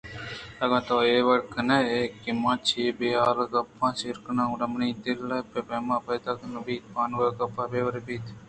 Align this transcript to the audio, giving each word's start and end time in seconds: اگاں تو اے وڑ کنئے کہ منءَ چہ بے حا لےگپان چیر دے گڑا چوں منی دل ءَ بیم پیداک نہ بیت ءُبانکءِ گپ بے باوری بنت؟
اگاں 0.63 0.81
تو 0.87 0.95
اے 1.07 1.15
وڑ 1.27 1.39
کنئے 1.53 2.01
کہ 2.21 2.31
منءَ 2.41 2.63
چہ 2.67 2.83
بے 2.97 3.09
حا 3.19 3.29
لےگپان 3.37 3.91
چیر 3.99 4.15
دے 4.23 4.23
گڑا 4.25 4.45
چوں 4.59 4.69
منی 4.71 4.89
دل 5.03 5.29
ءَ 5.35 5.49
بیم 5.67 5.87
پیداک 6.05 6.39
نہ 6.53 6.59
بیت 6.65 6.83
ءُبانکءِ 6.89 7.35
گپ 7.39 7.39
بے 7.55 7.63
باوری 7.83 8.01
بنت؟ 8.07 8.27